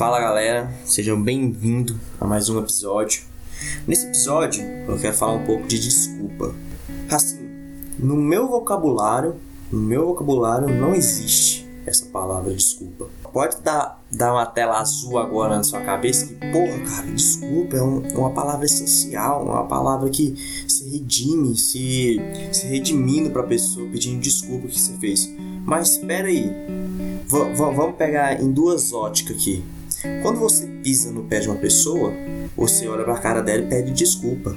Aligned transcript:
Fala 0.00 0.18
galera, 0.18 0.72
sejam 0.86 1.22
bem-vindos 1.22 1.94
a 2.18 2.26
mais 2.26 2.48
um 2.48 2.58
episódio. 2.58 3.20
Nesse 3.86 4.06
episódio 4.06 4.64
eu 4.88 4.98
quero 4.98 5.14
falar 5.14 5.34
um 5.34 5.44
pouco 5.44 5.66
de 5.66 5.78
desculpa. 5.78 6.54
Assim, 7.10 7.38
no 7.98 8.16
meu 8.16 8.48
vocabulário, 8.48 9.36
no 9.70 9.78
meu 9.78 10.06
vocabulário 10.06 10.68
não 10.68 10.94
existe 10.94 11.68
essa 11.84 12.06
palavra 12.06 12.54
desculpa. 12.54 13.10
Pode 13.30 13.58
dar, 13.60 14.02
dar 14.10 14.32
uma 14.32 14.46
tela 14.46 14.80
azul 14.80 15.18
agora 15.18 15.56
na 15.56 15.62
sua 15.62 15.82
cabeça 15.82 16.28
que, 16.28 16.34
porra, 16.34 16.78
cara, 16.78 17.06
desculpa 17.08 17.76
é 17.76 17.82
um, 17.82 17.98
uma 18.16 18.30
palavra 18.30 18.64
essencial, 18.64 19.44
uma 19.44 19.66
palavra 19.66 20.08
que 20.08 20.34
se 20.66 20.88
redime, 20.88 21.54
se, 21.58 22.18
se 22.50 22.66
redimindo 22.68 23.28
pra 23.28 23.42
pessoa, 23.42 23.86
pedindo 23.90 24.18
desculpa 24.18 24.66
que 24.66 24.80
você 24.80 24.94
fez. 24.94 25.28
Mas 25.62 25.90
espera 25.90 26.28
aí, 26.28 26.48
v 27.28 27.52
vamos 27.54 27.96
pegar 27.96 28.40
em 28.40 28.50
duas 28.50 28.94
óticas 28.94 29.36
aqui. 29.36 29.62
Quando 30.22 30.38
você 30.38 30.66
pisa 30.82 31.10
no 31.10 31.24
pé 31.24 31.40
de 31.40 31.48
uma 31.48 31.56
pessoa, 31.56 32.12
você 32.56 32.88
olha 32.88 33.04
pra 33.04 33.18
cara 33.18 33.42
dela 33.42 33.62
e 33.62 33.68
pede 33.68 33.92
desculpa. 33.92 34.56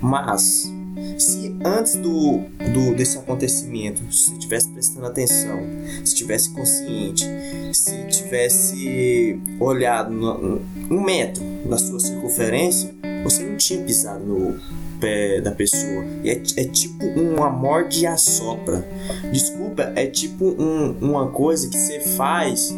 Mas 0.00 0.72
se 1.18 1.54
antes 1.64 1.94
do, 1.94 2.40
do 2.72 2.94
desse 2.94 3.16
acontecimento, 3.18 4.02
se 4.12 4.36
tivesse 4.38 4.68
prestando 4.70 5.06
atenção, 5.06 5.60
se 6.04 6.14
tivesse 6.14 6.50
consciente, 6.50 7.24
se 7.72 8.06
tivesse 8.08 9.40
olhado 9.60 10.12
no, 10.12 10.60
um 10.90 11.00
metro 11.00 11.42
na 11.64 11.78
sua 11.78 12.00
circunferência, 12.00 12.94
você 13.22 13.44
não 13.44 13.56
tinha 13.56 13.82
pisado 13.84 14.24
no 14.24 14.58
pé 15.00 15.40
da 15.40 15.52
pessoa. 15.52 16.04
É, 16.24 16.32
é 16.56 16.64
tipo 16.64 17.04
uma 17.06 17.50
morde 17.50 18.00
e 18.00 18.06
assopra. 18.06 18.86
Desculpa, 19.32 19.92
é 19.94 20.06
tipo 20.06 20.44
um, 20.44 20.96
uma 21.00 21.28
coisa 21.30 21.68
que 21.68 21.76
você 21.76 22.00
faz 22.00 22.74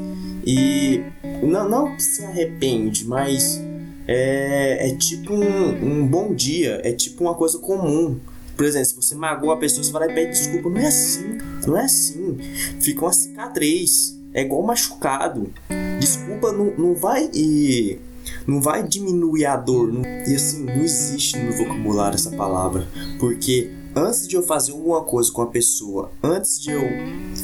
e 0.46 1.02
não, 1.42 1.68
não 1.68 1.98
se 1.98 2.24
arrepende, 2.24 3.06
mas 3.06 3.60
é, 4.06 4.88
é 4.90 4.96
tipo 4.96 5.32
um, 5.32 6.00
um 6.02 6.06
bom 6.06 6.34
dia, 6.34 6.80
é 6.84 6.92
tipo 6.92 7.24
uma 7.24 7.34
coisa 7.34 7.58
comum. 7.58 8.18
Por 8.56 8.64
exemplo, 8.64 8.86
se 8.86 8.94
você 8.94 9.14
magoou 9.14 9.52
a 9.52 9.56
pessoa, 9.56 9.82
você 9.82 9.90
vai 9.90 10.06
lá 10.06 10.12
e 10.12 10.14
pede 10.14 10.38
desculpa. 10.38 10.68
Não 10.68 10.80
é 10.80 10.86
assim, 10.86 11.38
não 11.66 11.76
é 11.76 11.84
assim. 11.84 12.38
Fica 12.80 13.04
uma 13.04 13.12
cicatriz. 13.12 14.16
É 14.32 14.42
igual 14.42 14.62
machucado. 14.62 15.52
Desculpa 16.00 16.52
não, 16.52 16.72
não 16.76 16.94
vai 16.94 17.30
e 17.32 17.98
não 18.46 18.60
vai 18.60 18.86
diminuir 18.86 19.46
a 19.46 19.56
dor. 19.56 19.92
Não, 19.92 20.02
e 20.04 20.34
assim, 20.34 20.64
não 20.64 20.82
existe 20.82 21.38
no 21.38 21.44
meu 21.44 21.52
vocabulário 21.52 22.16
essa 22.16 22.30
palavra. 22.30 22.86
Porque 23.18 23.70
antes 23.94 24.26
de 24.26 24.36
eu 24.36 24.42
fazer 24.42 24.72
alguma 24.72 25.02
coisa 25.02 25.32
com 25.32 25.42
a 25.42 25.46
pessoa, 25.46 26.10
antes 26.22 26.60
de 26.60 26.72
eu 26.72 26.82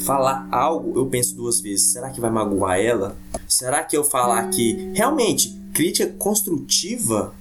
falar 0.01 0.47
algo, 0.51 0.97
eu 0.97 1.05
penso 1.05 1.35
duas 1.35 1.59
vezes: 1.59 1.91
será 1.91 2.09
que 2.09 2.21
vai 2.21 2.29
magoar 2.29 2.79
ela? 2.79 3.15
Será 3.47 3.83
que 3.83 3.95
eu 3.95 4.03
falar 4.03 4.49
que 4.49 4.91
realmente 4.93 5.55
crítica 5.73 6.13
construtiva 6.17 7.33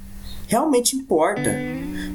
realmente 0.47 0.97
importa? 0.97 1.51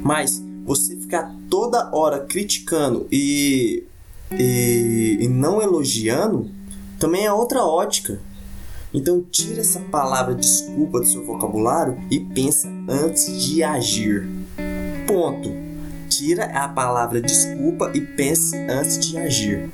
Mas 0.02 0.42
você 0.64 0.96
ficar 0.96 1.34
toda 1.48 1.90
hora 1.94 2.20
criticando 2.20 3.06
e, 3.10 3.84
e, 4.32 5.18
e 5.20 5.28
não 5.28 5.62
elogiando 5.62 6.50
também 6.98 7.24
é 7.26 7.32
outra 7.32 7.64
ótica. 7.64 8.20
Então 8.92 9.22
tira 9.30 9.60
essa 9.60 9.80
palavra 9.80 10.34
desculpa 10.34 11.00
do 11.00 11.06
seu 11.06 11.24
vocabulário 11.24 11.98
e 12.10 12.18
pensa 12.18 12.68
antes 12.88 13.42
de 13.42 13.62
agir. 13.62 14.26
Ponto. 15.06 15.65
Tira 16.16 16.46
a 16.46 16.66
palavra 16.66 17.20
desculpa 17.20 17.90
e 17.92 18.00
pense 18.00 18.56
antes 18.56 18.98
de 19.06 19.18
agir. 19.18 19.68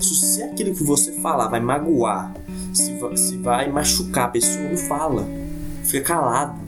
Se 0.00 0.42
aquilo 0.42 0.74
que 0.74 0.82
você 0.82 1.12
falar 1.20 1.46
vai 1.46 1.60
magoar, 1.60 2.34
se 2.72 2.92
vai, 2.98 3.16
se 3.16 3.36
vai 3.36 3.70
machucar 3.70 4.24
a 4.24 4.28
pessoa, 4.30 4.68
não 4.68 4.76
fala. 4.76 5.24
Fica 5.84 6.06
calado. 6.06 6.60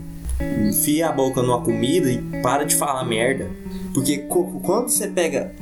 Enfia 0.68 1.08
a 1.08 1.12
boca 1.12 1.42
numa 1.42 1.60
comida 1.62 2.08
e 2.12 2.18
para 2.40 2.62
de 2.62 2.76
falar 2.76 3.02
merda. 3.02 3.50
Porque 3.92 4.18
quando 4.18 4.88
você 4.88 5.08
pega. 5.08 5.52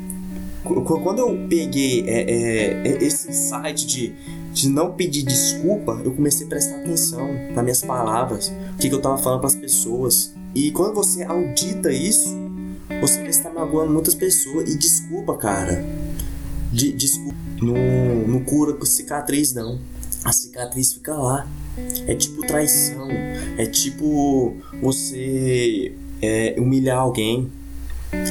Quando 0.63 1.21
eu 1.21 1.49
peguei 1.49 2.05
é, 2.07 2.31
é, 2.31 2.89
é, 2.89 3.05
esse 3.05 3.33
site 3.33 3.87
de, 3.87 4.15
de 4.53 4.69
não 4.69 4.93
pedir 4.93 5.23
desculpa, 5.23 5.99
eu 6.05 6.13
comecei 6.13 6.45
a 6.47 6.51
prestar 6.51 6.77
atenção 6.77 7.27
nas 7.55 7.65
minhas 7.65 7.81
palavras, 7.81 8.53
o 8.75 8.77
que, 8.79 8.91
que 8.91 8.95
eu 8.95 9.01
tava 9.01 9.17
falando 9.17 9.41
para 9.41 9.49
as 9.49 9.57
pessoas. 9.57 10.35
E 10.55 10.71
quando 10.71 10.95
você 10.95 11.25
audita 11.25 11.91
isso, 11.91 12.44
você 13.07 13.23
estar 13.25 13.51
magoando 13.51 13.93
muitas 13.93 14.15
pessoas. 14.15 14.69
E 14.69 14.77
desculpa, 14.77 15.37
cara. 15.37 15.85
De, 16.73 16.93
desculpa. 16.93 17.35
Não, 17.61 17.75
não 18.27 18.45
cura 18.45 18.73
com 18.73 18.85
cicatriz, 18.87 19.53
não. 19.53 19.79
A 20.25 20.33
cicatriz 20.33 20.93
fica 20.95 21.15
lá. 21.15 21.47
É 22.07 22.15
tipo 22.15 22.47
traição. 22.47 23.09
É 23.59 23.67
tipo 23.67 24.57
você 24.81 25.95
é, 26.23 26.55
humilhar 26.59 26.99
alguém. 26.99 27.51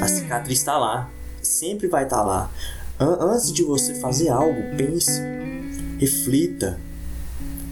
A 0.02 0.08
cicatriz 0.08 0.60
está 0.60 0.78
lá. 0.78 1.10
Sempre 1.42 1.88
vai 1.88 2.06
estar 2.06 2.18
tá 2.18 2.24
lá. 2.24 2.52
Antes 3.00 3.52
de 3.52 3.64
você 3.64 3.96
fazer 3.96 4.30
algo, 4.30 4.62
pense, 4.78 5.20
reflita, 6.00 6.80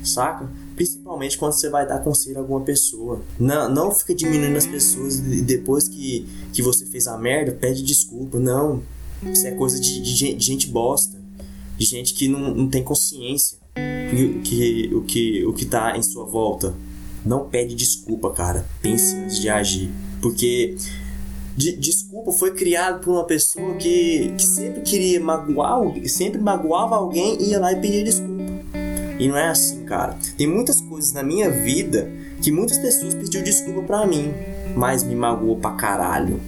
saca? 0.04 0.50
Principalmente 0.76 1.38
quando 1.38 1.54
você 1.54 1.70
vai 1.70 1.88
dar 1.88 2.00
conselho 2.00 2.38
a 2.38 2.40
alguma 2.42 2.62
pessoa. 2.62 3.22
Não, 3.40 3.70
não 3.70 3.92
fica 3.92 4.16
diminuindo 4.16 4.58
as 4.58 4.66
pessoas 4.66 5.20
e 5.20 5.42
depois 5.42 5.88
que, 5.88 6.28
que 6.54 6.62
você 6.62 6.86
fez 6.86 7.08
a 7.08 7.18
merda, 7.18 7.52
pede 7.52 7.84
desculpa. 7.84 8.40
Não. 8.40 8.82
Isso 9.24 9.46
é 9.46 9.52
coisa 9.52 9.80
de, 9.80 10.02
de, 10.02 10.16
gente, 10.16 10.36
de 10.38 10.46
gente 10.46 10.68
bosta. 10.68 11.20
De 11.78 11.86
gente 11.86 12.14
que 12.14 12.28
não, 12.28 12.54
não 12.54 12.70
tem 12.70 12.84
consciência 12.84 13.58
que, 13.76 14.40
que, 14.42 14.96
o, 14.96 15.02
que, 15.04 15.46
o 15.46 15.54
que 15.54 15.66
tá 15.66 15.98
em 15.98 16.04
sua 16.04 16.26
volta. 16.26 16.74
Não 17.26 17.48
pede 17.48 17.76
desculpa, 17.76 18.32
cara. 18.32 18.66
Pense 18.82 19.16
antes 19.16 19.40
de 19.40 19.50
agir. 19.50 19.90
Porque 20.22 20.76
de, 21.56 21.76
desculpa 21.76 22.32
foi 22.32 22.52
criado 22.52 23.04
por 23.04 23.12
uma 23.12 23.26
pessoa 23.26 23.76
que, 23.76 24.34
que 24.38 24.44
sempre 24.44 24.82
queria 24.82 25.20
magoar, 25.20 25.82
sempre 26.08 26.40
magoava 26.40 26.96
alguém 26.96 27.42
e 27.42 27.50
ia 27.50 27.60
lá 27.60 27.72
e 27.72 27.80
pedia 27.80 28.04
desculpa. 28.04 28.41
E 29.22 29.28
não 29.28 29.38
é 29.38 29.50
assim, 29.50 29.84
cara. 29.84 30.18
Tem 30.36 30.48
muitas 30.48 30.82
coisas 30.82 31.14
na 31.14 31.22
minha 31.22 31.48
vida 31.48 32.10
que 32.42 32.52
muitas 32.52 32.80
pessoas 32.80 33.14
pediram 33.14 33.44
desculpa 33.44 33.84
pra 33.84 34.08
mim, 34.08 34.34
mas 34.76 35.04
me 35.04 35.14
magoou 35.14 35.58
pra 35.58 35.74
caralho. 35.74 36.40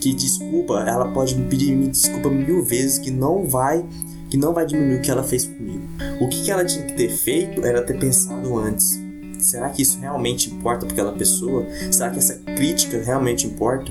Que 0.00 0.14
desculpa, 0.14 0.84
ela 0.86 1.10
pode 1.10 1.34
me 1.34 1.48
pedir 1.48 1.74
me 1.74 1.88
desculpa 1.88 2.30
mil 2.30 2.62
vezes 2.62 3.00
que 3.00 3.10
não 3.10 3.44
vai 3.44 3.84
que 4.30 4.36
não 4.36 4.54
vai 4.54 4.66
diminuir 4.66 4.98
o 4.98 5.02
que 5.02 5.10
ela 5.10 5.24
fez 5.24 5.46
comigo. 5.46 5.82
O 6.20 6.28
que 6.28 6.48
ela 6.48 6.64
tinha 6.64 6.84
que 6.84 6.94
ter 6.94 7.08
feito 7.08 7.64
era 7.66 7.82
ter 7.82 7.98
pensado 7.98 8.56
antes. 8.56 9.00
Será 9.40 9.68
que 9.70 9.82
isso 9.82 9.98
realmente 9.98 10.48
importa 10.48 10.86
para 10.86 10.92
aquela 10.92 11.12
pessoa? 11.12 11.66
Será 11.90 12.10
que 12.10 12.18
essa 12.18 12.34
crítica 12.56 13.02
realmente 13.02 13.48
importa? 13.48 13.90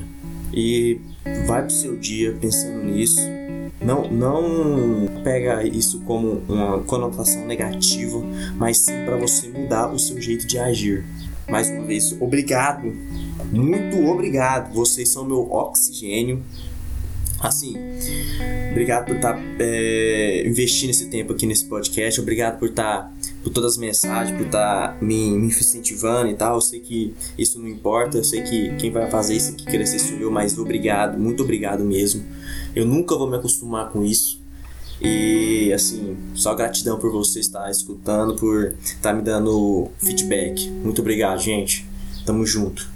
E 0.54 1.02
vai 1.48 1.64
pro 1.64 1.72
seu 1.72 1.98
dia 1.98 2.34
pensando 2.40 2.82
nisso. 2.82 3.35
Não, 3.86 4.10
não 4.10 5.22
pega 5.24 5.64
isso 5.64 6.00
como 6.02 6.42
uma 6.50 6.80
conotação 6.80 7.46
negativa, 7.46 8.20
mas 8.58 8.80
sim 8.80 9.06
para 9.06 9.16
você 9.16 9.48
mudar 9.48 9.94
o 9.94 10.00
seu 10.00 10.20
jeito 10.20 10.48
de 10.48 10.58
agir. 10.58 11.06
Mais 11.48 11.70
uma 11.70 11.84
vez, 11.84 12.20
obrigado, 12.20 12.92
muito 13.52 14.04
obrigado. 14.10 14.74
Vocês 14.74 15.10
são 15.10 15.24
meu 15.24 15.52
oxigênio. 15.52 16.42
Assim, 17.40 17.76
obrigado 18.72 19.06
por 19.06 19.18
estar 19.18 19.34
tá, 19.34 19.40
é, 19.60 20.48
investindo 20.48 20.90
esse 20.90 21.06
tempo 21.08 21.34
aqui 21.34 21.46
nesse 21.46 21.66
podcast. 21.66 22.20
Obrigado 22.20 22.58
por 22.58 22.70
estar 22.70 23.04
tá 23.04 23.12
por 23.44 23.52
todas 23.52 23.74
as 23.74 23.78
mensagens, 23.78 24.36
por 24.36 24.48
estar 24.48 24.94
tá 24.94 24.98
me, 25.00 25.30
me 25.38 25.46
incentivando 25.46 26.32
e 26.32 26.34
tal. 26.34 26.56
Eu 26.56 26.62
sei 26.62 26.80
que 26.80 27.14
isso 27.38 27.60
não 27.60 27.68
importa, 27.68 28.18
eu 28.18 28.24
sei 28.24 28.42
que 28.42 28.76
quem 28.78 28.90
vai 28.90 29.12
fazer 29.12 29.36
isso 29.36 29.52
aqui 29.52 29.66
crescer 29.66 30.00
sou 30.00 30.18
eu, 30.18 30.32
mas 30.32 30.58
obrigado, 30.58 31.20
muito 31.20 31.44
obrigado 31.44 31.86
mesmo. 31.86 32.24
Eu 32.76 32.86
nunca 32.86 33.16
vou 33.16 33.30
me 33.30 33.38
acostumar 33.38 33.90
com 33.90 34.04
isso. 34.04 34.44
E 35.02 35.72
assim, 35.74 36.18
só 36.34 36.54
gratidão 36.54 37.00
por 37.00 37.12
você 37.12 37.40
estar 37.40 37.70
escutando, 37.70 38.36
por 38.36 38.76
estar 38.84 39.14
me 39.14 39.22
dando 39.22 39.90
feedback. 39.98 40.70
Muito 40.70 41.02
obrigado, 41.02 41.42
gente. 41.42 41.86
Tamo 42.26 42.46
junto. 42.46 42.95